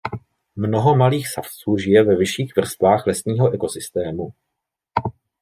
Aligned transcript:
Mnoho 0.55 0.95
malých 0.95 1.27
savců 1.27 1.77
žijí 1.77 1.95
ve 2.05 2.15
vyšších 2.15 2.55
vrstvách 2.55 3.07
lesního 3.07 3.53
ekosystému. 3.53 4.29